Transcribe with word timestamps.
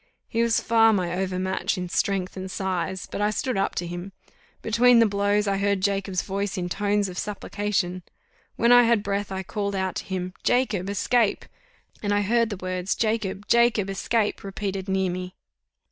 He 0.27 0.41
was 0.41 0.59
far 0.59 0.93
my 0.93 1.15
overmatch 1.15 1.77
in 1.77 1.87
strength 1.87 2.35
and 2.35 2.49
size; 2.49 3.05
but 3.05 3.21
I 3.21 3.29
stood 3.29 3.55
up 3.55 3.75
to 3.75 3.85
him. 3.85 4.13
Between 4.63 4.97
the 4.97 5.05
blows, 5.05 5.47
I 5.47 5.57
heard 5.59 5.79
Jacob's 5.81 6.23
voice 6.23 6.57
in 6.57 6.69
tones 6.69 7.07
of 7.07 7.19
supplication. 7.19 8.01
When 8.55 8.71
I 8.71 8.81
had 8.81 9.03
breath 9.03 9.31
I 9.31 9.43
called 9.43 9.75
out 9.75 9.93
to 9.97 10.05
him, 10.05 10.33
"Jacob! 10.41 10.89
Escape!" 10.89 11.45
And 12.01 12.15
I 12.15 12.21
heard 12.21 12.49
the 12.49 12.57
words, 12.57 12.95
"Jacob! 12.95 13.47
Jacob! 13.47 13.91
Escape!" 13.91 14.43
repeated 14.43 14.89
near 14.89 15.11
me. 15.11 15.35